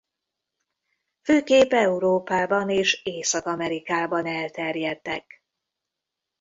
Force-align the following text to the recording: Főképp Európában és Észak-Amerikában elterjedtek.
Főképp 1.21 1.71
Európában 1.73 2.69
és 2.69 3.01
Észak-Amerikában 3.03 4.25
elterjedtek. 4.25 5.43